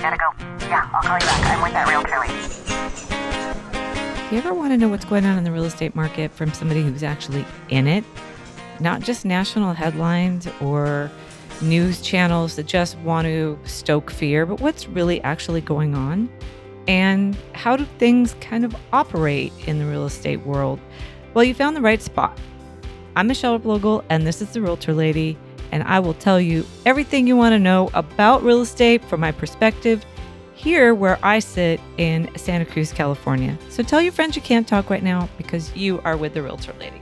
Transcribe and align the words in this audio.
Gotta 0.00 0.16
go. 0.16 0.32
Yeah, 0.66 0.88
I'll 0.94 1.02
call 1.02 1.18
you 1.18 1.26
back. 1.26 1.46
I'm 1.46 1.60
with 1.62 1.74
that 1.74 1.86
lady. 1.86 2.00
Do 4.30 4.34
you 4.34 4.42
ever 4.42 4.54
want 4.54 4.72
to 4.72 4.78
know 4.78 4.88
what's 4.88 5.04
going 5.04 5.26
on 5.26 5.36
in 5.36 5.44
the 5.44 5.52
real 5.52 5.64
estate 5.64 5.94
market 5.94 6.32
from 6.32 6.54
somebody 6.54 6.82
who's 6.82 7.02
actually 7.02 7.44
in 7.68 7.86
it? 7.86 8.02
Not 8.78 9.02
just 9.02 9.26
national 9.26 9.74
headlines 9.74 10.48
or 10.62 11.10
news 11.60 12.00
channels 12.00 12.56
that 12.56 12.66
just 12.66 12.96
want 13.00 13.26
to 13.26 13.58
stoke 13.64 14.10
fear, 14.10 14.46
but 14.46 14.60
what's 14.60 14.88
really 14.88 15.20
actually 15.22 15.60
going 15.60 15.94
on? 15.94 16.30
And 16.88 17.36
how 17.52 17.76
do 17.76 17.84
things 17.98 18.34
kind 18.40 18.64
of 18.64 18.74
operate 18.94 19.52
in 19.66 19.78
the 19.78 19.84
real 19.84 20.06
estate 20.06 20.46
world? 20.46 20.80
Well, 21.34 21.44
you 21.44 21.52
found 21.52 21.76
the 21.76 21.82
right 21.82 22.00
spot. 22.00 22.40
I'm 23.16 23.26
Michelle 23.26 23.58
Replogle, 23.58 24.02
and 24.08 24.26
this 24.26 24.40
is 24.40 24.52
the 24.52 24.62
Realtor 24.62 24.94
Lady, 24.94 25.36
and 25.72 25.82
I 25.84 26.00
will 26.00 26.14
tell 26.14 26.40
you 26.40 26.66
everything 26.86 27.26
you 27.26 27.36
want 27.36 27.52
to 27.52 27.58
know 27.58 27.90
about 27.94 28.42
real 28.42 28.60
estate 28.60 29.04
from 29.04 29.20
my 29.20 29.32
perspective 29.32 30.04
here 30.54 30.94
where 30.94 31.18
I 31.22 31.38
sit 31.38 31.80
in 31.96 32.30
Santa 32.36 32.66
Cruz, 32.66 32.92
California. 32.92 33.56
So 33.70 33.82
tell 33.82 34.02
your 34.02 34.12
friends 34.12 34.36
you 34.36 34.42
can't 34.42 34.68
talk 34.68 34.90
right 34.90 35.02
now 35.02 35.28
because 35.38 35.74
you 35.74 36.00
are 36.02 36.16
with 36.16 36.34
the 36.34 36.42
Realtor 36.42 36.74
Lady. 36.78 37.00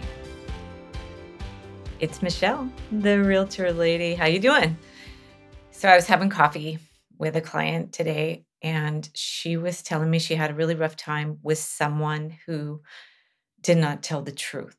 It's 1.98 2.23
Michelle, 2.23 2.70
the 2.92 3.20
Realtor 3.23 3.73
Lady. 3.73 4.15
How 4.15 4.27
you 4.27 4.39
doing? 4.39 4.77
So 5.73 5.89
I 5.89 5.97
was 5.97 6.06
having 6.06 6.30
coffee 6.30 6.78
with 7.19 7.34
a 7.37 7.41
client 7.41 7.92
today 7.92 8.45
and 8.62 9.09
she 9.14 9.56
was 9.56 9.83
telling 9.83 10.11
me 10.11 10.19
she 10.19 10.34
had 10.34 10.50
a 10.50 10.55
really 10.55 10.75
rough 10.75 10.97
time 10.97 11.39
with 11.42 11.59
someone 11.59 12.37
who 12.47 12.80
did 13.61 13.78
not 13.78 14.03
tell 14.03 14.23
the 14.23 14.33
truth. 14.33 14.78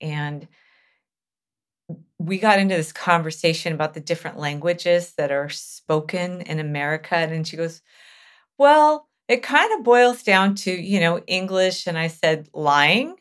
And 0.00 0.46
we 2.24 2.38
got 2.38 2.58
into 2.58 2.74
this 2.74 2.92
conversation 2.92 3.72
about 3.72 3.94
the 3.94 4.00
different 4.00 4.38
languages 4.38 5.12
that 5.18 5.30
are 5.30 5.50
spoken 5.50 6.40
in 6.42 6.58
America. 6.58 7.14
And 7.14 7.46
she 7.46 7.56
goes, 7.56 7.82
Well, 8.58 9.08
it 9.28 9.42
kind 9.42 9.72
of 9.74 9.84
boils 9.84 10.22
down 10.22 10.54
to, 10.56 10.70
you 10.70 11.00
know, 11.00 11.20
English. 11.26 11.86
And 11.86 11.98
I 11.98 12.08
said, 12.08 12.48
Lying? 12.54 13.16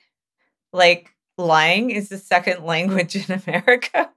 Like, 0.72 1.13
lying 1.38 1.91
is 1.91 2.09
the 2.09 2.17
second 2.17 2.63
language 2.66 3.16
in 3.16 3.41
America. 3.45 4.09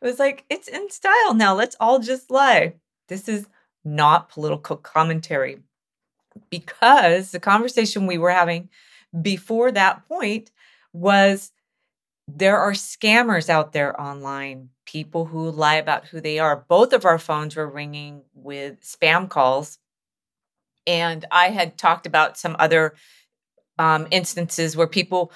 It 0.00 0.04
was 0.04 0.18
like, 0.18 0.44
it's 0.50 0.68
in 0.68 0.90
style 0.90 1.34
now. 1.34 1.54
Let's 1.54 1.76
all 1.80 1.98
just 1.98 2.30
lie. 2.30 2.74
This 3.08 3.28
is 3.28 3.46
not 3.84 4.28
political 4.28 4.76
commentary 4.76 5.60
because 6.50 7.30
the 7.30 7.40
conversation 7.40 8.06
we 8.06 8.18
were 8.18 8.30
having 8.30 8.68
before 9.20 9.70
that 9.72 10.06
point 10.08 10.50
was 10.92 11.52
there 12.36 12.58
are 12.58 12.72
scammers 12.72 13.48
out 13.48 13.72
there 13.72 14.00
online, 14.00 14.70
people 14.86 15.26
who 15.26 15.50
lie 15.50 15.76
about 15.76 16.06
who 16.06 16.20
they 16.20 16.38
are. 16.38 16.64
Both 16.68 16.92
of 16.92 17.04
our 17.04 17.18
phones 17.18 17.56
were 17.56 17.68
ringing 17.68 18.22
with 18.34 18.80
spam 18.82 19.28
calls. 19.28 19.78
And 20.86 21.24
I 21.30 21.50
had 21.50 21.78
talked 21.78 22.06
about 22.06 22.38
some 22.38 22.56
other 22.58 22.94
um, 23.78 24.06
instances 24.10 24.76
where 24.76 24.86
people, 24.86 25.32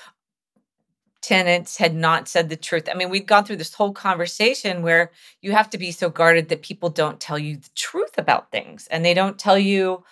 tenants, 1.23 1.77
had 1.77 1.95
not 1.95 2.29
said 2.29 2.49
the 2.49 2.57
truth. 2.57 2.89
I 2.91 2.95
mean, 2.95 3.11
we'd 3.11 3.27
gone 3.27 3.45
through 3.45 3.57
this 3.57 3.75
whole 3.75 3.93
conversation 3.93 4.83
where 4.83 5.11
you 5.41 5.53
have 5.53 5.71
to 5.71 5.79
be 5.79 5.93
so 5.93 6.09
guarded 6.11 6.49
that 6.49 6.63
people 6.63 6.89
don't 6.89 7.21
tell 7.21 7.39
you 7.39 7.57
the 7.57 7.71
truth 7.75 8.19
about 8.19 8.51
things 8.51 8.87
and 8.89 9.05
they 9.05 9.15
don't 9.15 9.39
tell 9.39 9.59
you 9.59 10.05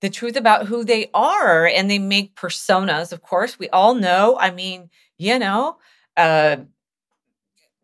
the 0.00 0.10
truth 0.10 0.36
about 0.36 0.66
who 0.66 0.84
they 0.84 1.10
are 1.12 1.66
and 1.66 1.90
they 1.90 1.98
make 1.98 2.36
personas. 2.36 3.12
Of 3.12 3.22
course, 3.22 3.58
we 3.58 3.68
all 3.70 3.94
know. 3.94 4.36
I 4.38 4.52
mean, 4.52 4.90
you 5.16 5.38
know, 5.38 5.78
uh, 6.18 6.56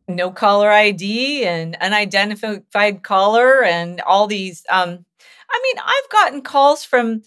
no 0.09 0.31
caller 0.31 0.71
ID 0.71 1.45
and 1.45 1.77
unidentified 1.81 3.03
caller 3.03 3.63
and 3.63 4.01
all 4.03 4.27
these. 4.27 4.65
Um, 4.69 5.05
I 5.51 5.61
mean, 5.63 5.83
I've 5.85 6.11
gotten 6.11 6.43
calls 6.43 6.85
from 6.85 7.23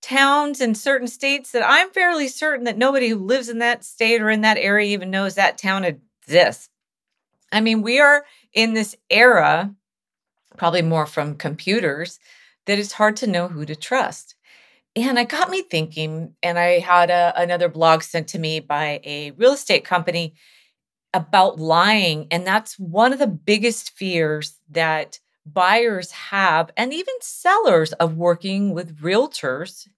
towns 0.00 0.60
in 0.60 0.74
certain 0.74 1.08
states 1.08 1.52
that 1.52 1.66
I'm 1.66 1.90
fairly 1.90 2.28
certain 2.28 2.64
that 2.64 2.78
nobody 2.78 3.08
who 3.08 3.18
lives 3.18 3.48
in 3.48 3.58
that 3.58 3.84
state 3.84 4.20
or 4.20 4.30
in 4.30 4.42
that 4.42 4.58
area 4.58 4.92
even 4.92 5.10
knows 5.10 5.34
that 5.34 5.58
town 5.58 5.84
exists. 5.84 6.68
I 7.52 7.60
mean, 7.60 7.82
we 7.82 8.00
are 8.00 8.24
in 8.52 8.74
this 8.74 8.96
era, 9.10 9.74
probably 10.56 10.82
more 10.82 11.06
from 11.06 11.36
computers, 11.36 12.18
that 12.66 12.78
it's 12.78 12.92
hard 12.92 13.16
to 13.16 13.26
know 13.26 13.48
who 13.48 13.64
to 13.66 13.76
trust. 13.76 14.33
And 14.96 15.18
it 15.18 15.28
got 15.28 15.50
me 15.50 15.62
thinking, 15.62 16.34
and 16.42 16.58
I 16.58 16.78
had 16.78 17.10
a, 17.10 17.32
another 17.36 17.68
blog 17.68 18.02
sent 18.02 18.28
to 18.28 18.38
me 18.38 18.60
by 18.60 19.00
a 19.02 19.32
real 19.32 19.54
estate 19.54 19.84
company 19.84 20.34
about 21.12 21.58
lying. 21.58 22.28
And 22.30 22.46
that's 22.46 22.78
one 22.78 23.12
of 23.12 23.18
the 23.18 23.26
biggest 23.26 23.90
fears 23.90 24.58
that 24.70 25.18
buyers 25.44 26.10
have, 26.12 26.70
and 26.76 26.92
even 26.92 27.14
sellers 27.20 27.92
of 27.94 28.16
working 28.16 28.72
with 28.72 29.00
realtors, 29.00 29.88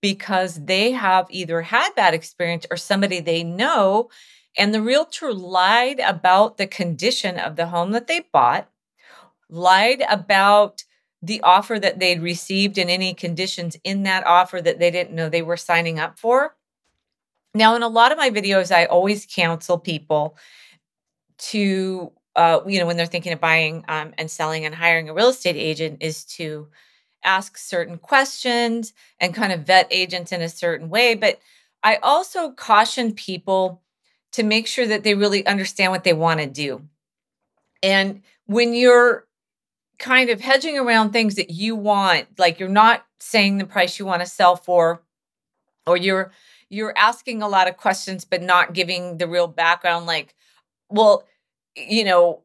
because 0.00 0.64
they 0.64 0.92
have 0.92 1.26
either 1.28 1.60
had 1.60 1.94
bad 1.94 2.14
experience 2.14 2.66
or 2.70 2.76
somebody 2.78 3.20
they 3.20 3.44
know. 3.44 4.08
And 4.56 4.74
the 4.74 4.82
realtor 4.82 5.32
lied 5.32 6.00
about 6.00 6.56
the 6.56 6.66
condition 6.66 7.38
of 7.38 7.56
the 7.56 7.66
home 7.66 7.92
that 7.92 8.06
they 8.06 8.24
bought, 8.32 8.68
lied 9.48 10.02
about 10.08 10.82
the 11.22 11.40
offer 11.42 11.78
that 11.78 11.98
they'd 11.98 12.22
received 12.22 12.78
and 12.78 12.90
any 12.90 13.12
conditions 13.12 13.76
in 13.84 14.04
that 14.04 14.26
offer 14.26 14.60
that 14.60 14.78
they 14.78 14.90
didn't 14.90 15.14
know 15.14 15.28
they 15.28 15.42
were 15.42 15.56
signing 15.56 15.98
up 15.98 16.18
for. 16.18 16.56
Now, 17.54 17.74
in 17.76 17.82
a 17.82 17.88
lot 17.88 18.12
of 18.12 18.18
my 18.18 18.30
videos, 18.30 18.74
I 18.74 18.86
always 18.86 19.26
counsel 19.26 19.78
people 19.78 20.36
to, 21.38 22.12
uh, 22.36 22.60
you 22.66 22.78
know, 22.78 22.86
when 22.86 22.96
they're 22.96 23.06
thinking 23.06 23.32
of 23.32 23.40
buying 23.40 23.84
um, 23.88 24.14
and 24.16 24.30
selling 24.30 24.64
and 24.64 24.74
hiring 24.74 25.08
a 25.08 25.14
real 25.14 25.28
estate 25.28 25.56
agent, 25.56 25.98
is 26.00 26.24
to 26.36 26.68
ask 27.22 27.58
certain 27.58 27.98
questions 27.98 28.94
and 29.18 29.34
kind 29.34 29.52
of 29.52 29.66
vet 29.66 29.88
agents 29.90 30.32
in 30.32 30.40
a 30.40 30.48
certain 30.48 30.88
way. 30.88 31.14
But 31.14 31.38
I 31.82 31.96
also 31.96 32.50
caution 32.50 33.14
people 33.14 33.82
to 34.32 34.42
make 34.42 34.66
sure 34.66 34.86
that 34.86 35.02
they 35.02 35.14
really 35.14 35.44
understand 35.46 35.92
what 35.92 36.04
they 36.04 36.12
want 36.12 36.40
to 36.40 36.46
do. 36.46 36.82
And 37.82 38.22
when 38.46 38.74
you're 38.74 39.26
kind 40.00 40.30
of 40.30 40.40
hedging 40.40 40.78
around 40.78 41.12
things 41.12 41.34
that 41.36 41.50
you 41.50 41.76
want 41.76 42.26
like 42.38 42.58
you're 42.58 42.68
not 42.68 43.04
saying 43.20 43.58
the 43.58 43.66
price 43.66 43.98
you 43.98 44.06
want 44.06 44.22
to 44.22 44.26
sell 44.26 44.56
for 44.56 45.02
or 45.86 45.96
you're 45.96 46.32
you're 46.70 46.96
asking 46.96 47.42
a 47.42 47.48
lot 47.48 47.68
of 47.68 47.76
questions 47.76 48.24
but 48.24 48.42
not 48.42 48.72
giving 48.72 49.18
the 49.18 49.28
real 49.28 49.46
background 49.46 50.06
like 50.06 50.34
well 50.88 51.24
you 51.76 52.02
know 52.02 52.42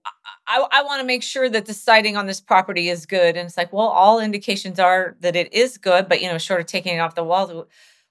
i, 0.47 0.67
I 0.69 0.83
want 0.83 0.99
to 0.99 1.07
make 1.07 1.23
sure 1.23 1.49
that 1.49 1.65
the 1.65 1.73
siding 1.73 2.17
on 2.17 2.27
this 2.27 2.41
property 2.41 2.89
is 2.89 3.05
good. 3.05 3.37
And 3.37 3.47
it's 3.47 3.57
like 3.57 3.71
well 3.71 3.87
all 3.87 4.19
indications 4.19 4.77
are 4.77 5.15
that 5.21 5.37
it 5.37 5.53
is 5.53 5.77
good 5.77 6.09
but 6.09 6.21
you 6.21 6.27
know 6.27 6.37
short 6.37 6.59
of 6.59 6.67
taking 6.67 6.95
it 6.97 6.99
off 6.99 7.15
the 7.15 7.23
wall 7.23 7.67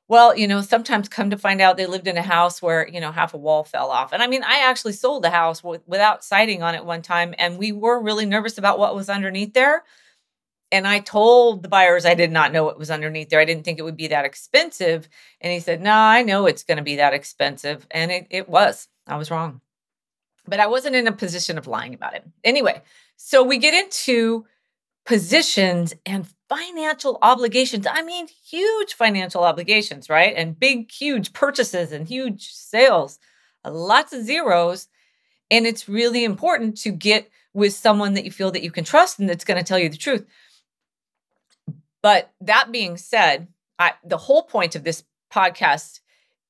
well, 0.08 0.36
you 0.36 0.46
know, 0.46 0.60
sometimes 0.60 1.08
come 1.08 1.30
to 1.30 1.38
find 1.38 1.60
out 1.60 1.76
they 1.76 1.86
lived 1.86 2.06
in 2.06 2.18
a 2.18 2.22
house 2.22 2.60
where, 2.60 2.86
you 2.86 3.00
know, 3.00 3.10
half 3.10 3.32
a 3.32 3.38
wall 3.38 3.64
fell 3.64 3.90
off. 3.90 4.12
And 4.12 4.22
I 4.22 4.26
mean, 4.26 4.42
I 4.42 4.58
actually 4.68 4.92
sold 4.92 5.24
the 5.24 5.30
house 5.30 5.62
w- 5.62 5.82
without 5.86 6.22
siding 6.22 6.62
on 6.62 6.74
it 6.74 6.84
one 6.84 7.00
time. 7.00 7.34
And 7.38 7.58
we 7.58 7.72
were 7.72 7.98
really 8.00 8.26
nervous 8.26 8.58
about 8.58 8.78
what 8.78 8.94
was 8.94 9.08
underneath 9.08 9.54
there. 9.54 9.82
And 10.70 10.86
I 10.86 10.98
told 10.98 11.62
the 11.62 11.68
buyers 11.68 12.04
I 12.04 12.14
did 12.14 12.32
not 12.32 12.52
know 12.52 12.64
what 12.64 12.78
was 12.78 12.90
underneath 12.90 13.30
there. 13.30 13.40
I 13.40 13.44
didn't 13.46 13.64
think 13.64 13.78
it 13.78 13.84
would 13.84 13.96
be 13.96 14.08
that 14.08 14.24
expensive. 14.26 15.08
And 15.40 15.52
he 15.52 15.60
said, 15.60 15.80
No, 15.80 15.90
nah, 15.90 16.10
I 16.10 16.22
know 16.22 16.46
it's 16.46 16.64
going 16.64 16.78
to 16.78 16.82
be 16.82 16.96
that 16.96 17.14
expensive. 17.14 17.86
And 17.90 18.10
it, 18.10 18.26
it 18.30 18.48
was. 18.48 18.88
I 19.06 19.16
was 19.16 19.30
wrong. 19.30 19.60
But 20.46 20.60
I 20.60 20.66
wasn't 20.66 20.96
in 20.96 21.06
a 21.06 21.12
position 21.12 21.56
of 21.56 21.66
lying 21.66 21.94
about 21.94 22.14
it. 22.14 22.24
Anyway, 22.42 22.82
so 23.16 23.42
we 23.42 23.56
get 23.56 23.72
into 23.72 24.44
positions 25.06 25.94
and 26.04 26.26
financial 26.48 27.18
obligations. 27.22 27.86
I 27.86 28.02
mean, 28.02 28.28
huge 28.46 28.94
financial 28.94 29.44
obligations, 29.44 30.08
right? 30.08 30.34
And 30.36 30.58
big, 30.58 30.90
huge 30.90 31.32
purchases 31.32 31.92
and 31.92 32.06
huge 32.06 32.50
sales, 32.52 33.18
lots 33.64 34.12
of 34.12 34.24
zeros. 34.24 34.88
And 35.50 35.66
it's 35.66 35.88
really 35.88 36.24
important 36.24 36.76
to 36.78 36.90
get 36.90 37.30
with 37.52 37.72
someone 37.72 38.14
that 38.14 38.24
you 38.24 38.30
feel 38.30 38.50
that 38.50 38.62
you 38.62 38.70
can 38.70 38.84
trust 38.84 39.18
and 39.18 39.28
that's 39.28 39.44
going 39.44 39.58
to 39.58 39.64
tell 39.64 39.78
you 39.78 39.88
the 39.88 39.96
truth. 39.96 40.26
But 42.02 42.32
that 42.40 42.72
being 42.72 42.96
said, 42.96 43.48
I, 43.78 43.92
the 44.04 44.18
whole 44.18 44.42
point 44.42 44.76
of 44.76 44.84
this 44.84 45.04
podcast 45.32 46.00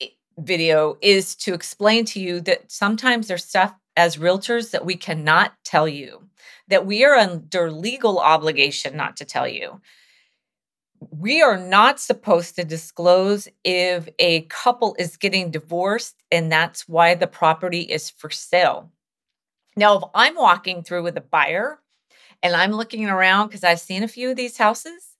eh, 0.01 0.09
video 0.39 0.97
is 1.01 1.37
to 1.37 1.55
explain 1.55 2.05
to 2.07 2.21
you 2.21 2.41
that 2.41 2.71
sometimes 2.73 3.29
there's 3.29 3.45
stuff 3.45 3.75
as 3.97 4.17
realtors 4.17 4.73
that 4.73 4.85
we 4.85 4.97
cannot 4.97 5.53
tell 5.63 5.87
you 5.87 6.25
that 6.69 6.87
we 6.87 7.05
are 7.05 7.15
under 7.15 7.71
legal 7.71 8.19
obligation 8.19 8.97
not 8.97 9.17
to 9.19 9.25
tell 9.25 9.49
you. 9.49 9.81
We 11.11 11.43
are 11.43 11.59
not 11.59 12.01
supposed 12.01 12.57
to 12.57 12.65
disclose 12.65 13.49
if 13.65 14.09
a 14.19 14.43
couple 14.43 14.97
is 14.99 15.17
getting 15.17 15.51
divorced 15.51 16.17
and 16.31 16.51
that's 16.51 16.89
why 16.89 17.15
the 17.15 17.27
property 17.27 17.81
is 17.83 18.11
for 18.11 18.31
sale. 18.31 18.91
Now, 19.77 19.99
if 19.99 20.05
I'm 20.15 20.37
walking 20.37 20.83
through 20.83 21.05
with 21.05 21.17
a 21.17 21.21
buyer 21.23 21.81
and 22.43 22.57
I'm 22.57 22.73
looking 22.73 23.07
around 23.09 23.49
because 23.49 23.65
I've 23.65 23.81
seen 23.81 24.03
a 24.05 24.09
few 24.09 24.31
of 24.31 24.37
these 24.37 24.59
houses, 24.59 25.17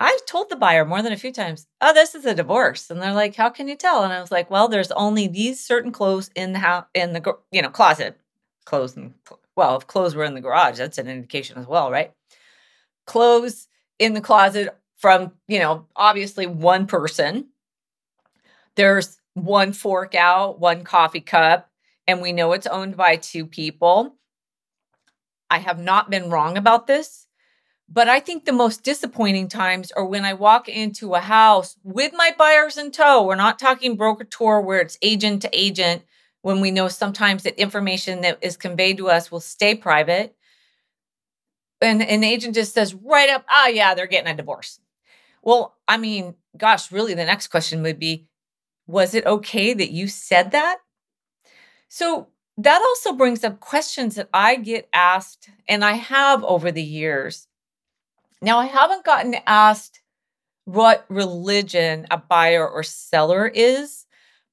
I've 0.00 0.24
told 0.26 0.50
the 0.50 0.56
buyer 0.56 0.84
more 0.84 1.02
than 1.02 1.12
a 1.12 1.16
few 1.18 1.32
times, 1.32 1.66
"Oh, 1.80 1.92
this 1.94 2.14
is 2.14 2.26
a 2.26 2.34
divorce," 2.34 2.90
and 2.90 3.02
they're 3.02 3.12
like, 3.14 3.36
"How 3.36 3.50
can 3.50 3.68
you 3.68 3.76
tell?" 3.76 4.04
And 4.04 4.12
I 4.12 4.20
was 4.20 4.32
like, 4.32 4.50
"Well, 4.50 4.68
there's 4.68 4.92
only 4.92 5.28
these 5.28 5.64
certain 5.64 5.92
clothes 5.92 6.30
in 6.36 6.52
the 6.52 6.60
house 6.60 6.86
in 6.94 7.12
the 7.14 7.36
you 7.52 7.62
know 7.62 7.70
closet, 7.70 8.18
clothes 8.66 8.96
and 8.96 9.14
well, 9.58 9.76
if 9.76 9.88
clothes 9.88 10.14
were 10.14 10.22
in 10.22 10.34
the 10.34 10.40
garage, 10.40 10.78
that's 10.78 10.98
an 10.98 11.08
indication 11.08 11.58
as 11.58 11.66
well, 11.66 11.90
right? 11.90 12.12
Clothes 13.06 13.66
in 13.98 14.14
the 14.14 14.20
closet 14.20 14.78
from, 14.96 15.32
you 15.48 15.58
know, 15.58 15.86
obviously 15.96 16.46
one 16.46 16.86
person. 16.86 17.48
There's 18.76 19.18
one 19.34 19.72
fork 19.72 20.14
out, 20.14 20.60
one 20.60 20.84
coffee 20.84 21.20
cup, 21.20 21.72
and 22.06 22.22
we 22.22 22.30
know 22.30 22.52
it's 22.52 22.68
owned 22.68 22.96
by 22.96 23.16
two 23.16 23.46
people. 23.46 24.14
I 25.50 25.58
have 25.58 25.80
not 25.80 26.08
been 26.08 26.30
wrong 26.30 26.56
about 26.56 26.86
this, 26.86 27.26
but 27.88 28.08
I 28.08 28.20
think 28.20 28.44
the 28.44 28.52
most 28.52 28.84
disappointing 28.84 29.48
times 29.48 29.90
are 29.90 30.06
when 30.06 30.24
I 30.24 30.34
walk 30.34 30.68
into 30.68 31.16
a 31.16 31.20
house 31.20 31.76
with 31.82 32.12
my 32.14 32.32
buyers 32.38 32.76
in 32.76 32.92
tow. 32.92 33.26
We're 33.26 33.34
not 33.34 33.58
talking 33.58 33.96
broker 33.96 34.22
tour 34.22 34.60
where 34.60 34.78
it's 34.78 34.98
agent 35.02 35.42
to 35.42 35.50
agent, 35.52 36.04
when 36.42 36.60
we 36.60 36.70
know 36.70 36.88
sometimes 36.88 37.42
that 37.42 37.60
information 37.60 38.20
that 38.22 38.38
is 38.40 38.56
conveyed 38.56 38.98
to 38.98 39.08
us 39.08 39.30
will 39.30 39.40
stay 39.40 39.74
private. 39.74 40.34
And 41.80 42.02
an 42.02 42.24
agent 42.24 42.54
just 42.54 42.74
says 42.74 42.94
right 42.94 43.30
up, 43.30 43.44
ah, 43.48 43.64
oh, 43.66 43.68
yeah, 43.68 43.94
they're 43.94 44.06
getting 44.06 44.32
a 44.32 44.36
divorce. 44.36 44.80
Well, 45.42 45.76
I 45.86 45.96
mean, 45.96 46.34
gosh, 46.56 46.90
really, 46.90 47.14
the 47.14 47.24
next 47.24 47.48
question 47.48 47.82
would 47.82 47.98
be 47.98 48.26
was 48.86 49.14
it 49.14 49.26
okay 49.26 49.74
that 49.74 49.90
you 49.90 50.08
said 50.08 50.50
that? 50.52 50.78
So 51.88 52.28
that 52.56 52.82
also 52.82 53.12
brings 53.12 53.44
up 53.44 53.60
questions 53.60 54.16
that 54.16 54.28
I 54.34 54.56
get 54.56 54.88
asked, 54.92 55.50
and 55.68 55.84
I 55.84 55.92
have 55.92 56.42
over 56.42 56.72
the 56.72 56.82
years. 56.82 57.46
Now, 58.42 58.58
I 58.58 58.66
haven't 58.66 59.04
gotten 59.04 59.36
asked 59.46 60.00
what 60.64 61.06
religion 61.08 62.06
a 62.10 62.18
buyer 62.18 62.68
or 62.68 62.82
seller 62.82 63.46
is, 63.46 64.06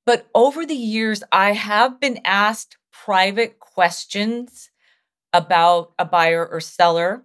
but 0.05 0.27
over 0.33 0.65
the 0.65 0.75
years, 0.75 1.23
I 1.31 1.53
have 1.53 1.99
been 1.99 2.19
asked 2.25 2.77
private 2.91 3.59
questions 3.59 4.69
about 5.33 5.93
a 5.99 6.05
buyer 6.05 6.45
or 6.45 6.59
seller, 6.59 7.23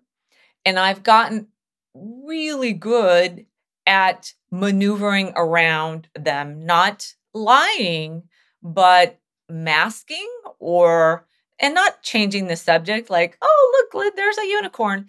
and 0.64 0.78
I've 0.78 1.02
gotten 1.02 1.48
really 1.94 2.72
good 2.72 3.46
at 3.86 4.32
maneuvering 4.50 5.32
around 5.36 6.08
them, 6.14 6.64
not 6.64 7.14
lying, 7.34 8.24
but 8.62 9.18
masking 9.48 10.28
or 10.58 11.26
and 11.58 11.74
not 11.74 12.02
changing 12.02 12.46
the 12.46 12.56
subject 12.56 13.10
like, 13.10 13.36
oh, 13.42 13.88
look, 13.92 14.16
there's 14.16 14.38
a 14.38 14.46
unicorn. 14.46 15.06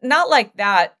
Not 0.00 0.30
like 0.30 0.56
that, 0.56 0.96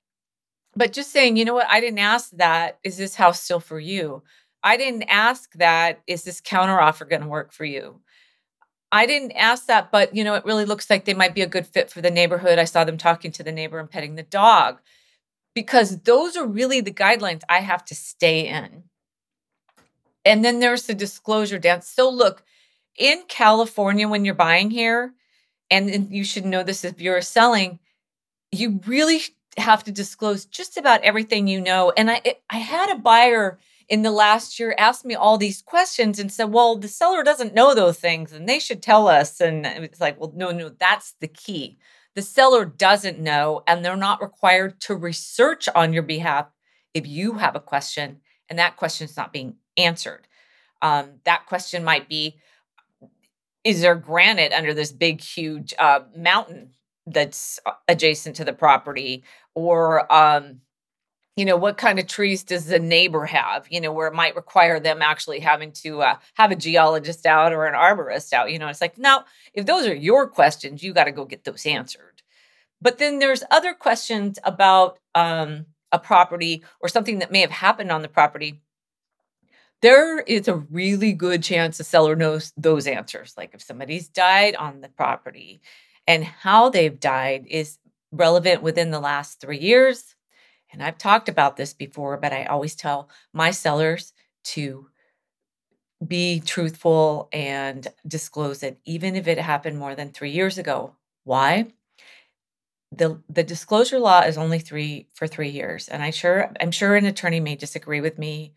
but 0.74 0.92
just 0.92 1.10
saying, 1.10 1.36
you 1.36 1.44
know 1.44 1.54
what, 1.54 1.70
I 1.70 1.80
didn't 1.80 1.98
ask 1.98 2.30
that. 2.32 2.78
Is 2.84 2.96
this 2.96 3.14
house 3.14 3.40
still 3.42 3.60
for 3.60 3.80
you? 3.80 4.22
I 4.62 4.76
didn't 4.76 5.04
ask 5.04 5.52
that. 5.54 6.00
Is 6.06 6.24
this 6.24 6.40
counteroffer 6.40 7.08
going 7.08 7.22
to 7.22 7.28
work 7.28 7.52
for 7.52 7.64
you? 7.64 8.00
I 8.90 9.06
didn't 9.06 9.32
ask 9.32 9.66
that, 9.66 9.90
but 9.90 10.14
you 10.14 10.22
know, 10.22 10.34
it 10.34 10.44
really 10.44 10.66
looks 10.66 10.90
like 10.90 11.04
they 11.04 11.14
might 11.14 11.34
be 11.34 11.40
a 11.40 11.46
good 11.46 11.66
fit 11.66 11.90
for 11.90 12.02
the 12.02 12.10
neighborhood. 12.10 12.58
I 12.58 12.64
saw 12.64 12.84
them 12.84 12.98
talking 12.98 13.32
to 13.32 13.42
the 13.42 13.52
neighbor 13.52 13.78
and 13.78 13.90
petting 13.90 14.16
the 14.16 14.22
dog 14.22 14.80
because 15.54 16.00
those 16.02 16.36
are 16.36 16.46
really 16.46 16.80
the 16.80 16.92
guidelines 16.92 17.42
I 17.48 17.60
have 17.60 17.84
to 17.86 17.94
stay 17.94 18.46
in. 18.46 18.84
And 20.24 20.44
then 20.44 20.60
there's 20.60 20.86
the 20.86 20.94
disclosure 20.94 21.58
dance. 21.58 21.88
So, 21.88 22.08
look, 22.08 22.44
in 22.96 23.22
California, 23.28 24.08
when 24.08 24.24
you're 24.24 24.34
buying 24.34 24.70
here, 24.70 25.14
and 25.70 26.12
you 26.12 26.22
should 26.22 26.44
know 26.44 26.62
this 26.62 26.84
if 26.84 27.00
you're 27.00 27.22
selling, 27.22 27.78
you 28.50 28.80
really 28.86 29.20
have 29.56 29.82
to 29.84 29.92
disclose 29.92 30.44
just 30.44 30.76
about 30.76 31.02
everything 31.02 31.48
you 31.48 31.62
know. 31.62 31.92
And 31.96 32.10
I, 32.10 32.36
I 32.50 32.58
had 32.58 32.90
a 32.90 32.98
buyer 32.98 33.58
in 33.92 34.02
the 34.02 34.10
last 34.10 34.58
year 34.58 34.74
asked 34.78 35.04
me 35.04 35.14
all 35.14 35.38
these 35.38 35.62
questions 35.62 36.18
and 36.18 36.32
said, 36.32 36.52
Well, 36.52 36.76
the 36.76 36.88
seller 36.88 37.22
doesn't 37.22 37.54
know 37.54 37.74
those 37.74 37.98
things 37.98 38.32
and 38.32 38.48
they 38.48 38.58
should 38.58 38.82
tell 38.82 39.06
us. 39.06 39.40
And 39.40 39.66
it's 39.66 40.00
like, 40.00 40.18
Well, 40.18 40.32
no, 40.34 40.50
no, 40.50 40.70
that's 40.70 41.14
the 41.20 41.28
key 41.28 41.78
the 42.14 42.22
seller 42.22 42.64
doesn't 42.64 43.18
know 43.18 43.62
and 43.66 43.84
they're 43.84 43.96
not 43.96 44.22
required 44.22 44.80
to 44.82 44.94
research 44.94 45.68
on 45.74 45.92
your 45.92 46.02
behalf 46.02 46.46
if 46.94 47.06
you 47.06 47.34
have 47.34 47.56
a 47.56 47.60
question 47.60 48.20
and 48.48 48.58
that 48.58 48.76
question 48.76 49.06
is 49.06 49.16
not 49.16 49.32
being 49.32 49.56
answered. 49.76 50.26
Um, 50.82 51.20
that 51.24 51.46
question 51.46 51.84
might 51.84 52.08
be 52.08 52.38
Is 53.64 53.80
there 53.80 53.94
granite 53.94 54.52
under 54.52 54.74
this 54.74 54.92
big, 54.92 55.20
huge 55.20 55.72
uh, 55.78 56.00
mountain 56.16 56.72
that's 57.06 57.58
adjacent 57.88 58.36
to 58.36 58.44
the 58.44 58.52
property? 58.52 59.24
Or, 59.54 60.12
um, 60.12 60.60
you 61.36 61.44
know 61.44 61.56
what 61.56 61.78
kind 61.78 61.98
of 61.98 62.06
trees 62.06 62.44
does 62.44 62.66
the 62.66 62.78
neighbor 62.78 63.24
have 63.24 63.66
you 63.70 63.80
know 63.80 63.92
where 63.92 64.08
it 64.08 64.14
might 64.14 64.36
require 64.36 64.78
them 64.78 65.00
actually 65.00 65.40
having 65.40 65.72
to 65.72 66.02
uh, 66.02 66.16
have 66.34 66.50
a 66.50 66.56
geologist 66.56 67.26
out 67.26 67.52
or 67.52 67.66
an 67.66 67.74
arborist 67.74 68.32
out 68.32 68.50
you 68.50 68.58
know? 68.58 68.68
It's 68.68 68.80
like 68.80 68.98
now 68.98 69.24
if 69.54 69.66
those 69.66 69.86
are 69.86 69.94
your 69.94 70.26
questions 70.28 70.82
you 70.82 70.92
got 70.92 71.04
to 71.04 71.12
go 71.12 71.24
get 71.24 71.44
those 71.44 71.66
answered. 71.66 72.22
But 72.80 72.98
then 72.98 73.20
there's 73.20 73.44
other 73.50 73.74
questions 73.74 74.40
about 74.42 74.98
um, 75.14 75.66
a 75.92 76.00
property 76.00 76.64
or 76.80 76.88
something 76.88 77.20
that 77.20 77.30
may 77.30 77.40
have 77.40 77.50
happened 77.50 77.92
on 77.92 78.02
the 78.02 78.08
property. 78.08 78.60
There 79.82 80.20
is 80.20 80.48
a 80.48 80.56
really 80.56 81.12
good 81.12 81.44
chance 81.44 81.78
the 81.78 81.84
seller 81.84 82.16
knows 82.16 82.52
those 82.56 82.86
answers 82.86 83.34
like 83.36 83.54
if 83.54 83.62
somebody's 83.62 84.08
died 84.08 84.56
on 84.56 84.80
the 84.80 84.88
property 84.88 85.60
and 86.06 86.24
how 86.24 86.68
they've 86.70 86.98
died 86.98 87.46
is 87.48 87.78
relevant 88.10 88.62
within 88.62 88.90
the 88.90 89.00
last 89.00 89.40
three 89.40 89.58
years 89.58 90.14
and 90.72 90.82
I've 90.82 90.98
talked 90.98 91.28
about 91.28 91.56
this 91.56 91.74
before, 91.74 92.16
but 92.16 92.32
I 92.32 92.44
always 92.44 92.74
tell 92.74 93.08
my 93.32 93.50
sellers 93.50 94.12
to 94.44 94.88
be 96.04 96.40
truthful 96.40 97.28
and 97.32 97.86
disclose 98.06 98.62
it, 98.62 98.80
even 98.84 99.14
if 99.14 99.28
it 99.28 99.38
happened 99.38 99.78
more 99.78 99.94
than 99.94 100.10
three 100.10 100.30
years 100.30 100.58
ago. 100.58 100.96
Why? 101.24 101.68
The, 102.90 103.22
the 103.28 103.44
disclosure 103.44 103.98
law 103.98 104.20
is 104.20 104.36
only 104.36 104.58
three 104.58 105.08
for 105.12 105.26
three 105.26 105.50
years. 105.50 105.88
And 105.88 106.02
I 106.02 106.10
sure 106.10 106.52
I'm 106.60 106.72
sure 106.72 106.96
an 106.96 107.06
attorney 107.06 107.40
may 107.40 107.54
disagree 107.54 108.00
with 108.00 108.18
me. 108.18 108.54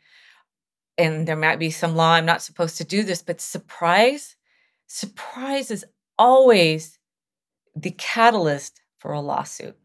And 0.97 1.27
there 1.27 1.35
might 1.35 1.59
be 1.59 1.69
some 1.69 1.95
law 1.95 2.13
I'm 2.13 2.25
not 2.25 2.41
supposed 2.41 2.77
to 2.77 2.83
do 2.83 3.03
this, 3.03 3.21
but 3.21 3.41
surprise, 3.41 4.35
surprise 4.87 5.69
is 5.69 5.85
always 6.17 6.97
the 7.75 7.91
catalyst 7.91 8.81
for 8.97 9.11
a 9.11 9.19
lawsuit. 9.19 9.77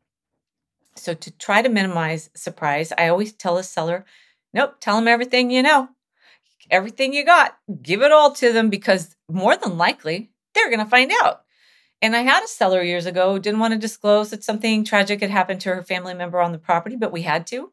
So 0.96 1.14
to 1.14 1.30
try 1.30 1.62
to 1.62 1.68
minimize 1.68 2.30
surprise, 2.34 2.92
I 2.96 3.08
always 3.08 3.32
tell 3.32 3.58
a 3.58 3.62
seller, 3.62 4.04
nope, 4.52 4.76
tell 4.80 4.96
them 4.96 5.08
everything 5.08 5.50
you 5.50 5.62
know. 5.62 5.88
Everything 6.70 7.12
you 7.12 7.24
got, 7.24 7.56
give 7.82 8.02
it 8.02 8.12
all 8.12 8.32
to 8.34 8.52
them 8.52 8.70
because 8.70 9.16
more 9.28 9.56
than 9.56 9.76
likely 9.76 10.30
they're 10.54 10.70
going 10.70 10.84
to 10.84 10.90
find 10.90 11.10
out. 11.22 11.42
And 12.02 12.16
I 12.16 12.20
had 12.20 12.42
a 12.42 12.48
seller 12.48 12.82
years 12.82 13.06
ago 13.06 13.32
who 13.32 13.40
didn't 13.40 13.60
want 13.60 13.72
to 13.72 13.78
disclose 13.78 14.30
that 14.30 14.44
something 14.44 14.84
tragic 14.84 15.20
had 15.20 15.30
happened 15.30 15.60
to 15.62 15.74
her 15.74 15.82
family 15.82 16.14
member 16.14 16.40
on 16.40 16.52
the 16.52 16.58
property, 16.58 16.96
but 16.96 17.12
we 17.12 17.22
had 17.22 17.46
to. 17.48 17.72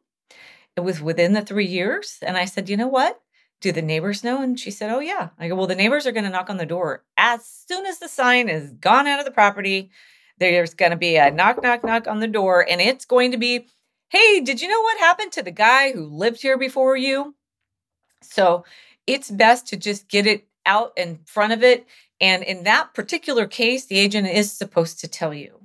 It 0.76 0.80
was 0.80 1.00
within 1.00 1.32
the 1.32 1.42
three 1.42 1.66
years. 1.66 2.18
And 2.22 2.36
I 2.36 2.44
said, 2.44 2.68
you 2.68 2.76
know 2.76 2.88
what? 2.88 3.20
Do 3.60 3.72
the 3.72 3.82
neighbors 3.82 4.22
know? 4.22 4.42
And 4.42 4.58
she 4.58 4.70
said, 4.70 4.90
oh, 4.90 5.00
yeah. 5.00 5.30
I 5.38 5.48
go, 5.48 5.56
well, 5.56 5.66
the 5.66 5.74
neighbors 5.74 6.06
are 6.06 6.12
going 6.12 6.24
to 6.24 6.30
knock 6.30 6.50
on 6.50 6.58
the 6.58 6.66
door 6.66 7.04
as 7.16 7.44
soon 7.46 7.86
as 7.86 7.98
the 7.98 8.08
sign 8.08 8.48
is 8.48 8.70
gone 8.72 9.06
out 9.06 9.18
of 9.18 9.24
the 9.24 9.32
property 9.32 9.90
there's 10.38 10.74
going 10.74 10.90
to 10.90 10.96
be 10.96 11.16
a 11.16 11.30
knock, 11.30 11.62
knock, 11.62 11.84
knock 11.84 12.06
on 12.06 12.20
the 12.20 12.28
door, 12.28 12.66
and 12.68 12.80
it's 12.80 13.04
going 13.04 13.32
to 13.32 13.38
be, 13.38 13.66
hey, 14.08 14.40
did 14.40 14.60
you 14.60 14.68
know 14.68 14.80
what 14.80 14.98
happened 14.98 15.32
to 15.32 15.42
the 15.42 15.50
guy 15.50 15.92
who 15.92 16.06
lived 16.06 16.40
here 16.40 16.58
before 16.58 16.96
you? 16.96 17.34
So 18.22 18.64
it's 19.06 19.30
best 19.30 19.66
to 19.68 19.76
just 19.76 20.08
get 20.08 20.26
it 20.26 20.46
out 20.66 20.92
in 20.96 21.20
front 21.24 21.52
of 21.52 21.62
it. 21.62 21.86
And 22.20 22.42
in 22.42 22.64
that 22.64 22.94
particular 22.94 23.46
case, 23.46 23.86
the 23.86 23.98
agent 23.98 24.28
is 24.28 24.52
supposed 24.52 25.00
to 25.00 25.08
tell 25.08 25.32
you. 25.32 25.60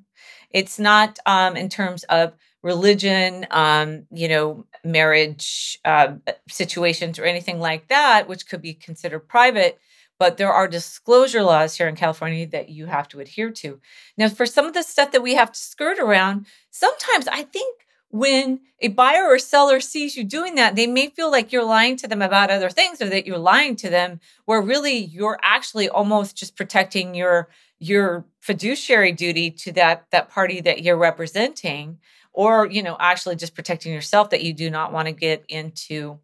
It's 0.50 0.78
not 0.78 1.20
um, 1.26 1.56
in 1.56 1.68
terms 1.68 2.04
of 2.06 2.34
religion, 2.62 3.46
um, 3.52 4.06
you 4.12 4.30
know, 4.30 4.66
marriage 4.84 5.80
uh, 5.84 6.14
situations 6.48 7.20
or 7.20 7.26
anything 7.26 7.60
like 7.60 7.88
that, 7.90 8.28
which 8.28 8.48
could 8.48 8.62
be 8.62 8.74
considered 8.74 9.28
private 9.28 9.80
but 10.20 10.38
there 10.38 10.52
are 10.52 10.68
disclosure 10.68 11.44
laws 11.44 11.76
here 11.76 11.88
in 11.88 11.96
California 11.96 12.48
that 12.48 12.70
you 12.70 12.86
have 12.86 13.08
to 13.10 13.20
adhere 13.20 13.52
to. 13.52 13.80
Now, 14.18 14.30
for 14.30 14.46
some 14.46 14.66
of 14.66 14.74
the 14.74 14.84
stuff 14.84 15.12
that 15.12 15.24
we 15.24 15.36
have 15.36 15.52
to 15.52 15.60
skirt 15.60 16.00
around, 16.00 16.46
sometimes 16.72 17.28
I 17.28 17.44
think 17.44 17.84
when 18.10 18.60
a 18.80 18.90
buyer 18.90 19.26
or 19.26 19.40
seller 19.40 19.80
sees 19.80 20.16
you 20.16 20.24
doing 20.24 20.54
that, 20.56 20.76
they 20.76 20.86
may 20.86 21.08
feel 21.10 21.32
like 21.32 21.52
you're 21.52 21.66
lying 21.66 21.98
to 21.98 22.08
them 22.08 22.22
about 22.22 22.52
other 22.52 22.70
things 22.70 23.02
or 23.02 23.10
that 23.10 23.26
you're 23.26 23.40
lying 23.40 23.76
to 23.78 23.90
them 23.90 24.20
where 24.46 24.62
really 24.62 24.98
you're 24.98 25.40
actually 25.42 25.90
almost 25.90 26.38
just 26.38 26.56
protecting 26.56 27.16
your 27.16 27.50
your 27.80 28.24
fiduciary 28.40 29.12
duty 29.12 29.50
to 29.50 29.72
that 29.72 30.06
that 30.12 30.30
party 30.30 30.62
that 30.62 30.84
you're 30.84 30.96
representing 30.96 31.98
or 32.34 32.68
you 32.68 32.84
know 32.84 32.96
actually 33.00 33.36
just 33.36 33.56
protecting 33.56 33.92
yourself 33.92 34.30
that 34.30 34.44
you 34.44 34.54
do 34.54 34.70
not 34.70 34.94
want 34.94 35.08
to 35.08 35.12
get 35.12 35.44
into 35.50 36.20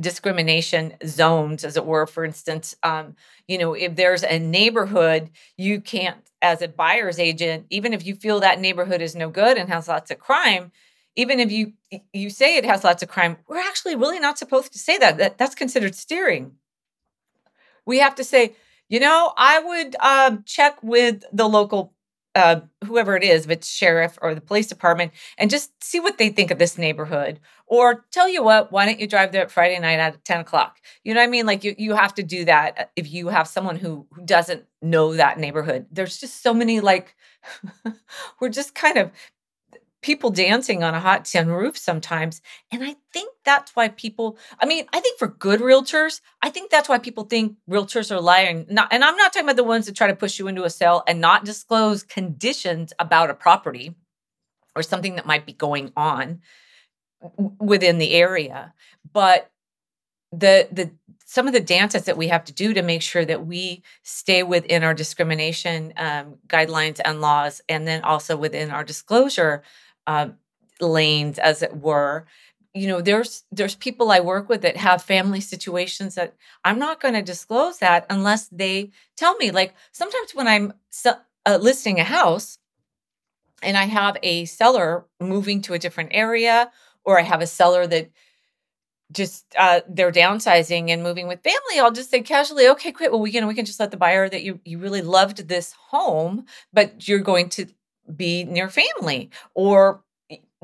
discrimination 0.00 0.94
zones 1.06 1.64
as 1.64 1.76
it 1.76 1.86
were. 1.86 2.06
For 2.06 2.24
instance 2.24 2.74
um, 2.82 3.14
you 3.46 3.58
know 3.58 3.74
if 3.74 3.96
there's 3.96 4.22
a 4.22 4.38
neighborhood 4.38 5.30
you 5.56 5.80
can't 5.80 6.30
as 6.42 6.62
a 6.62 6.68
buyer's 6.68 7.18
agent 7.18 7.66
even 7.70 7.92
if 7.92 8.06
you 8.06 8.14
feel 8.14 8.40
that 8.40 8.60
neighborhood 8.60 9.02
is 9.02 9.14
no 9.14 9.28
good 9.28 9.58
and 9.58 9.68
has 9.68 9.88
lots 9.88 10.10
of 10.10 10.18
crime 10.18 10.72
even 11.16 11.40
if 11.40 11.50
you 11.50 11.72
you 12.12 12.30
say 12.30 12.56
it 12.56 12.64
has 12.64 12.84
lots 12.84 13.02
of 13.02 13.08
crime 13.08 13.36
we're 13.48 13.58
actually 13.58 13.96
really 13.96 14.20
not 14.20 14.38
supposed 14.38 14.72
to 14.72 14.78
say 14.78 14.96
that, 14.98 15.18
that 15.18 15.38
that's 15.38 15.54
considered 15.54 15.94
steering. 15.94 16.52
We 17.86 17.98
have 17.98 18.14
to 18.16 18.24
say 18.24 18.54
you 18.88 19.00
know 19.00 19.32
i 19.36 19.58
would 19.60 19.96
um, 19.96 20.42
check 20.44 20.82
with 20.82 21.24
the 21.32 21.48
local 21.48 21.94
uh, 22.34 22.60
whoever 22.84 23.16
it 23.16 23.24
is, 23.24 23.44
if 23.44 23.50
it's 23.50 23.68
sheriff 23.68 24.18
or 24.22 24.34
the 24.34 24.40
police 24.40 24.66
department, 24.66 25.12
and 25.38 25.50
just 25.50 25.72
see 25.82 26.00
what 26.00 26.18
they 26.18 26.28
think 26.28 26.50
of 26.50 26.58
this 26.58 26.78
neighborhood. 26.78 27.40
Or 27.66 28.04
tell 28.12 28.28
you 28.28 28.42
what, 28.42 28.72
why 28.72 28.86
don't 28.86 29.00
you 29.00 29.06
drive 29.06 29.32
there 29.32 29.48
Friday 29.48 29.78
night 29.78 29.98
at 29.98 30.24
10 30.24 30.40
o'clock? 30.40 30.78
You 31.04 31.14
know 31.14 31.20
what 31.20 31.28
I 31.28 31.30
mean? 31.30 31.46
Like 31.46 31.64
you, 31.64 31.74
you 31.78 31.94
have 31.94 32.14
to 32.14 32.22
do 32.22 32.44
that 32.44 32.78
uh, 32.78 32.84
if 32.96 33.10
you 33.10 33.28
have 33.28 33.48
someone 33.48 33.76
who, 33.76 34.06
who 34.12 34.24
doesn't 34.24 34.64
know 34.82 35.14
that 35.14 35.38
neighborhood. 35.38 35.86
There's 35.90 36.18
just 36.18 36.42
so 36.42 36.54
many 36.54 36.80
like, 36.80 37.14
we're 38.40 38.48
just 38.48 38.74
kind 38.74 38.96
of 38.96 39.10
people 40.02 40.30
dancing 40.30 40.82
on 40.82 40.94
a 40.94 41.00
hot 41.00 41.24
tin 41.24 41.48
roof 41.48 41.76
sometimes. 41.76 42.40
And 42.72 42.82
I 42.82 42.96
think 43.12 43.32
that's 43.44 43.76
why 43.76 43.88
people, 43.88 44.38
I 44.58 44.66
mean, 44.66 44.86
I 44.92 45.00
think 45.00 45.18
for 45.18 45.28
good 45.28 45.60
realtors, 45.60 46.20
I 46.42 46.50
think 46.50 46.70
that's 46.70 46.88
why 46.88 46.98
people 46.98 47.24
think 47.24 47.56
realtors 47.68 48.10
are 48.10 48.20
lying. 48.20 48.66
Not, 48.70 48.88
and 48.92 49.04
I'm 49.04 49.16
not 49.16 49.32
talking 49.32 49.46
about 49.46 49.56
the 49.56 49.64
ones 49.64 49.86
that 49.86 49.96
try 49.96 50.06
to 50.06 50.16
push 50.16 50.38
you 50.38 50.48
into 50.48 50.64
a 50.64 50.70
sale 50.70 51.02
and 51.06 51.20
not 51.20 51.44
disclose 51.44 52.02
conditions 52.02 52.92
about 52.98 53.30
a 53.30 53.34
property 53.34 53.94
or 54.74 54.82
something 54.82 55.16
that 55.16 55.26
might 55.26 55.46
be 55.46 55.52
going 55.52 55.92
on 55.96 56.40
within 57.58 57.98
the 57.98 58.14
area. 58.14 58.72
But 59.12 59.50
the 60.32 60.68
the 60.70 60.90
some 61.26 61.46
of 61.46 61.52
the 61.52 61.60
dances 61.60 62.04
that 62.04 62.16
we 62.16 62.26
have 62.28 62.44
to 62.44 62.52
do 62.52 62.74
to 62.74 62.82
make 62.82 63.02
sure 63.02 63.24
that 63.24 63.46
we 63.46 63.84
stay 64.02 64.42
within 64.42 64.82
our 64.82 64.94
discrimination 64.94 65.92
um, 65.96 66.38
guidelines 66.48 67.00
and 67.04 67.20
laws, 67.20 67.60
and 67.68 67.86
then 67.86 68.02
also 68.02 68.36
within 68.36 68.70
our 68.70 68.84
disclosure 68.84 69.62
uh, 70.06 70.28
lanes, 70.80 71.38
as 71.38 71.62
it 71.62 71.76
were. 71.76 72.26
You 72.74 72.86
know, 72.86 73.00
there's 73.00 73.44
there's 73.50 73.74
people 73.74 74.10
I 74.10 74.20
work 74.20 74.48
with 74.48 74.62
that 74.62 74.76
have 74.76 75.02
family 75.02 75.40
situations 75.40 76.14
that 76.14 76.34
I'm 76.64 76.78
not 76.78 77.00
going 77.00 77.14
to 77.14 77.22
disclose 77.22 77.78
that 77.78 78.06
unless 78.10 78.48
they 78.48 78.90
tell 79.16 79.36
me. 79.36 79.50
Like 79.50 79.74
sometimes 79.92 80.34
when 80.34 80.46
I'm 80.46 80.72
uh, 81.04 81.58
listing 81.60 81.98
a 81.98 82.04
house 82.04 82.58
and 83.62 83.76
I 83.76 83.84
have 83.84 84.16
a 84.22 84.44
seller 84.44 85.04
moving 85.20 85.62
to 85.62 85.74
a 85.74 85.78
different 85.78 86.10
area, 86.12 86.70
or 87.04 87.18
I 87.18 87.22
have 87.22 87.42
a 87.42 87.46
seller 87.46 87.86
that 87.88 88.10
just 89.12 89.44
uh, 89.58 89.80
they're 89.88 90.12
downsizing 90.12 90.88
and 90.90 91.02
moving 91.02 91.26
with 91.26 91.42
family, 91.42 91.80
I'll 91.80 91.90
just 91.90 92.10
say 92.10 92.20
casually, 92.20 92.68
okay, 92.68 92.92
great. 92.92 93.10
Well, 93.10 93.20
we 93.20 93.32
can 93.32 93.46
we 93.46 93.54
can 93.54 93.64
just 93.64 93.80
let 93.80 93.90
the 93.90 93.96
buyer 93.96 94.28
that 94.28 94.42
you 94.42 94.60
you 94.64 94.78
really 94.78 95.02
loved 95.02 95.48
this 95.48 95.72
home, 95.72 96.46
but 96.72 97.08
you're 97.08 97.18
going 97.18 97.48
to 97.50 97.66
be 98.10 98.44
near 98.44 98.68
family 98.68 99.30
or 99.54 100.02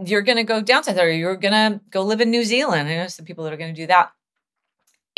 you're 0.05 0.23
going 0.23 0.37
to 0.37 0.45
go 0.45 0.61
down 0.61 0.85
south 0.85 0.99
or 0.99 1.11
you're 1.11 1.37
going 1.37 1.53
to 1.53 1.81
go 1.91 2.03
live 2.03 2.21
in 2.21 2.31
New 2.31 2.45
Zealand. 2.45 2.88
I 2.88 2.97
know 2.97 3.07
some 3.09 3.25
people 3.25 3.45
that 3.45 3.53
are 3.53 3.57
going 3.57 3.75
to 3.75 3.81
do 3.81 3.87
that. 3.87 4.11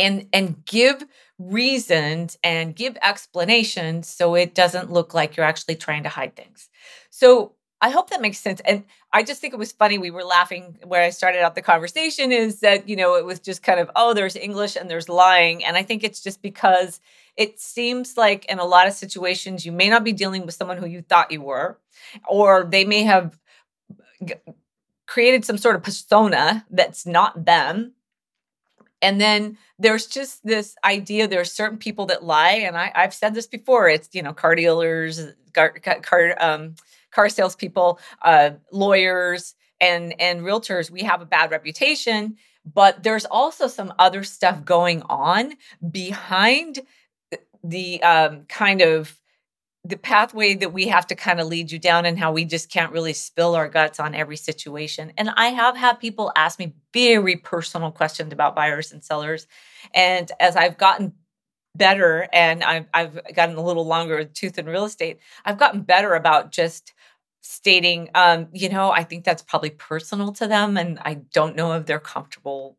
And 0.00 0.28
and 0.32 0.64
give 0.64 1.02
reasons 1.40 2.38
and 2.44 2.74
give 2.76 2.96
explanations 3.02 4.08
so 4.08 4.36
it 4.36 4.54
doesn't 4.54 4.92
look 4.92 5.12
like 5.12 5.36
you're 5.36 5.46
actually 5.46 5.74
trying 5.74 6.04
to 6.04 6.08
hide 6.08 6.36
things. 6.36 6.68
So 7.10 7.54
I 7.80 7.90
hope 7.90 8.10
that 8.10 8.20
makes 8.20 8.38
sense. 8.38 8.60
And 8.64 8.84
I 9.12 9.22
just 9.22 9.40
think 9.40 9.54
it 9.54 9.58
was 9.58 9.70
funny. 9.70 9.98
We 9.98 10.10
were 10.10 10.24
laughing 10.24 10.78
where 10.84 11.02
I 11.02 11.10
started 11.10 11.42
out 11.42 11.54
the 11.54 11.62
conversation 11.62 12.32
is 12.32 12.60
that, 12.60 12.88
you 12.88 12.96
know, 12.96 13.14
it 13.14 13.24
was 13.24 13.38
just 13.38 13.62
kind 13.62 13.78
of, 13.78 13.88
oh, 13.94 14.14
there's 14.14 14.34
English 14.34 14.74
and 14.74 14.90
there's 14.90 15.08
lying. 15.08 15.64
And 15.64 15.76
I 15.76 15.84
think 15.84 16.02
it's 16.02 16.20
just 16.20 16.42
because 16.42 17.00
it 17.36 17.60
seems 17.60 18.16
like 18.16 18.44
in 18.46 18.58
a 18.58 18.64
lot 18.64 18.88
of 18.88 18.94
situations, 18.94 19.64
you 19.64 19.70
may 19.70 19.88
not 19.88 20.02
be 20.02 20.12
dealing 20.12 20.44
with 20.44 20.56
someone 20.56 20.76
who 20.76 20.86
you 20.86 21.02
thought 21.02 21.30
you 21.30 21.40
were, 21.40 21.78
or 22.28 22.64
they 22.64 22.84
may 22.84 23.04
have 23.04 23.38
created 25.06 25.44
some 25.44 25.56
sort 25.58 25.76
of 25.76 25.82
persona 25.82 26.66
that's 26.70 27.06
not 27.06 27.44
them. 27.44 27.92
And 29.00 29.20
then 29.20 29.56
there's 29.78 30.08
just 30.08 30.44
this 30.44 30.74
idea 30.84 31.28
there 31.28 31.40
are 31.40 31.44
certain 31.44 31.78
people 31.78 32.06
that 32.06 32.24
lie. 32.24 32.54
And 32.54 32.76
I, 32.76 32.90
have 32.94 33.14
said 33.14 33.34
this 33.34 33.46
before 33.46 33.88
it's, 33.88 34.08
you 34.12 34.22
know, 34.22 34.32
car 34.32 34.56
dealers, 34.56 35.24
car, 35.52 35.70
car, 35.70 36.34
um, 36.40 36.74
car 37.10 37.28
salespeople, 37.28 37.98
uh, 38.22 38.50
lawyers, 38.72 39.54
and, 39.80 40.20
and 40.20 40.40
realtors. 40.40 40.90
We 40.90 41.02
have 41.02 41.22
a 41.22 41.26
bad 41.26 41.50
reputation 41.50 42.36
but 42.74 43.02
there's 43.02 43.24
also 43.24 43.66
some 43.66 43.92
other 43.98 44.22
stuff 44.22 44.64
going 44.64 45.02
on 45.08 45.54
behind 45.90 46.80
the 47.64 48.02
um, 48.02 48.44
kind 48.48 48.82
of 48.82 49.18
the 49.84 49.96
pathway 49.96 50.54
that 50.54 50.72
we 50.72 50.88
have 50.88 51.06
to 51.06 51.14
kind 51.14 51.40
of 51.40 51.46
lead 51.46 51.70
you 51.70 51.78
down 51.78 52.04
and 52.04 52.18
how 52.18 52.32
we 52.32 52.44
just 52.44 52.70
can't 52.70 52.92
really 52.92 53.12
spill 53.12 53.54
our 53.54 53.68
guts 53.68 53.98
on 53.98 54.14
every 54.14 54.36
situation. 54.36 55.12
And 55.16 55.30
I 55.30 55.48
have 55.48 55.76
had 55.76 55.94
people 55.94 56.32
ask 56.36 56.58
me 56.58 56.74
very 56.92 57.36
personal 57.36 57.90
questions 57.90 58.32
about 58.32 58.56
buyers 58.56 58.92
and 58.92 59.02
sellers. 59.02 59.46
And 59.94 60.30
as 60.40 60.56
I've 60.56 60.76
gotten 60.76 61.12
better 61.74 62.28
and 62.32 62.62
I've, 62.64 62.86
I've 62.92 63.20
gotten 63.34 63.56
a 63.56 63.62
little 63.62 63.86
longer 63.86 64.24
tooth 64.24 64.58
in 64.58 64.66
real 64.66 64.84
estate, 64.84 65.20
I've 65.44 65.58
gotten 65.58 65.82
better 65.82 66.14
about 66.14 66.50
just 66.50 66.92
stating, 67.40 68.10
um, 68.14 68.48
you 68.52 68.68
know, 68.68 68.90
I 68.90 69.04
think 69.04 69.24
that's 69.24 69.42
probably 69.42 69.70
personal 69.70 70.32
to 70.34 70.46
them. 70.46 70.76
And 70.76 70.98
I 71.04 71.14
don't 71.32 71.56
know 71.56 71.72
if 71.72 71.86
they're 71.86 71.98
comfortable 71.98 72.76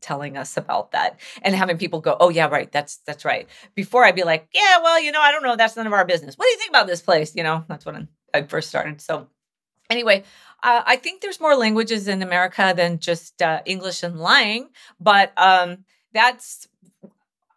telling 0.00 0.36
us 0.36 0.56
about 0.56 0.92
that 0.92 1.18
and 1.42 1.54
having 1.54 1.76
people 1.76 2.00
go 2.00 2.16
oh 2.20 2.28
yeah 2.28 2.46
right 2.46 2.70
that's 2.70 2.98
that's 2.98 3.24
right 3.24 3.48
before 3.74 4.04
i'd 4.04 4.14
be 4.14 4.22
like 4.22 4.46
yeah 4.54 4.78
well 4.80 5.00
you 5.02 5.10
know 5.10 5.20
i 5.20 5.32
don't 5.32 5.42
know 5.42 5.56
that's 5.56 5.76
none 5.76 5.86
of 5.88 5.92
our 5.92 6.04
business 6.04 6.36
what 6.36 6.44
do 6.44 6.50
you 6.50 6.56
think 6.56 6.70
about 6.70 6.86
this 6.86 7.02
place 7.02 7.34
you 7.34 7.42
know 7.42 7.64
that's 7.68 7.84
when 7.84 8.06
i 8.32 8.42
first 8.42 8.68
started 8.68 9.00
so 9.00 9.26
anyway 9.90 10.22
uh, 10.62 10.82
i 10.86 10.94
think 10.94 11.20
there's 11.20 11.40
more 11.40 11.56
languages 11.56 12.06
in 12.06 12.22
america 12.22 12.72
than 12.76 13.00
just 13.00 13.42
uh, 13.42 13.60
english 13.66 14.04
and 14.04 14.20
lying 14.20 14.68
but 15.00 15.32
um, 15.36 15.78
that's 16.12 16.68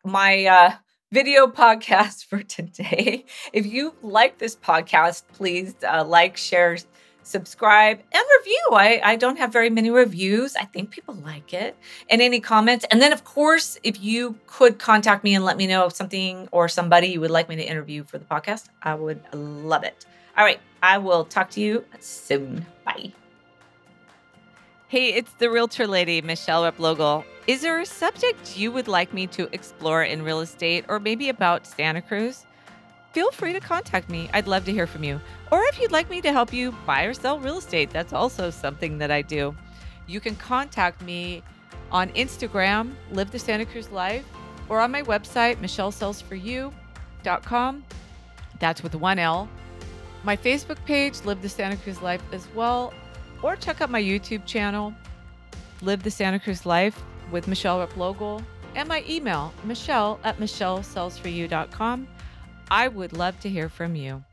my 0.03 0.45
uh, 0.45 0.71
video 1.11 1.47
podcast 1.47 2.25
for 2.29 2.41
today 2.41 3.25
if 3.53 3.65
you 3.65 3.93
like 4.01 4.37
this 4.37 4.55
podcast 4.55 5.23
please 5.33 5.75
uh, 5.87 6.03
like 6.03 6.37
share 6.37 6.77
subscribe, 7.23 7.99
and 8.11 8.23
review. 8.39 8.69
I, 8.71 9.01
I 9.03 9.15
don't 9.15 9.37
have 9.37 9.51
very 9.51 9.69
many 9.69 9.89
reviews. 9.89 10.55
I 10.55 10.65
think 10.65 10.91
people 10.91 11.15
like 11.15 11.53
it. 11.53 11.77
And 12.09 12.21
any 12.21 12.39
comments. 12.39 12.85
And 12.91 13.01
then, 13.01 13.13
of 13.13 13.23
course, 13.23 13.77
if 13.83 14.01
you 14.01 14.37
could 14.47 14.79
contact 14.79 15.23
me 15.23 15.35
and 15.35 15.45
let 15.45 15.57
me 15.57 15.67
know 15.67 15.85
if 15.85 15.93
something 15.93 16.47
or 16.51 16.67
somebody 16.67 17.07
you 17.07 17.21
would 17.21 17.31
like 17.31 17.49
me 17.49 17.55
to 17.57 17.63
interview 17.63 18.03
for 18.03 18.17
the 18.17 18.25
podcast, 18.25 18.69
I 18.81 18.95
would 18.95 19.21
love 19.33 19.83
it. 19.83 20.05
All 20.37 20.43
right. 20.43 20.59
I 20.81 20.97
will 20.97 21.25
talk 21.25 21.49
to 21.51 21.61
you 21.61 21.85
soon. 21.99 22.65
Hey, 24.91 25.13
it's 25.13 25.31
the 25.35 25.49
realtor 25.49 25.87
lady, 25.87 26.21
Michelle 26.21 26.69
Replogle. 26.69 27.23
Is 27.47 27.61
there 27.61 27.79
a 27.79 27.85
subject 27.85 28.57
you 28.57 28.73
would 28.73 28.89
like 28.89 29.13
me 29.13 29.25
to 29.27 29.47
explore 29.53 30.03
in 30.03 30.21
real 30.21 30.41
estate 30.41 30.83
or 30.89 30.99
maybe 30.99 31.29
about 31.29 31.65
Santa 31.65 32.01
Cruz? 32.01 32.45
feel 33.13 33.31
free 33.31 33.53
to 33.53 33.61
contact 33.61 34.09
me. 34.09 34.29
I'd 34.33 34.47
love 34.47 34.65
to 34.65 34.73
hear 34.73 34.85
from 34.85 35.05
you. 35.05 35.21
Or 35.49 35.63
if 35.63 35.79
you'd 35.79 35.93
like 35.93 36.09
me 36.09 36.19
to 36.19 36.33
help 36.33 36.51
you 36.51 36.73
buy 36.85 37.03
or 37.03 37.13
sell 37.13 37.39
real 37.39 37.59
estate, 37.59 37.91
that's 37.91 38.11
also 38.11 38.49
something 38.49 38.97
that 38.97 39.11
I 39.11 39.21
do. 39.21 39.55
You 40.07 40.19
can 40.19 40.35
contact 40.35 41.01
me 41.01 41.41
on 41.89 42.09
Instagram, 42.09 42.91
Live 43.13 43.31
the 43.31 43.39
Santa 43.39 43.65
Cruz 43.65 43.89
Life, 43.91 44.25
or 44.67 44.81
on 44.81 44.91
my 44.91 45.03
website, 45.03 45.55
michellesellsforyou.com. 45.61 47.85
That's 48.59 48.83
with 48.83 48.95
one 48.95 49.19
L. 49.19 49.47
My 50.25 50.35
Facebook 50.35 50.83
page, 50.83 51.23
Live 51.23 51.41
the 51.41 51.47
Santa 51.47 51.77
Cruz 51.77 52.01
Life, 52.01 52.23
as 52.33 52.45
well. 52.53 52.93
Or 53.41 53.55
check 53.55 53.81
out 53.81 53.89
my 53.89 54.01
YouTube 54.01 54.45
channel, 54.45 54.93
Live 55.81 56.03
the 56.03 56.11
Santa 56.11 56.39
Cruz 56.39 56.65
Life 56.65 57.01
with 57.31 57.47
Michelle 57.47 57.85
Replogle, 57.85 58.43
and 58.75 58.87
my 58.87 59.03
email, 59.09 59.53
michelle 59.63 60.19
at 60.23 60.37
michellesellsforyou.com. 60.37 62.07
I 62.69 62.87
would 62.87 63.13
love 63.13 63.39
to 63.41 63.49
hear 63.49 63.67
from 63.67 63.95
you. 63.95 64.23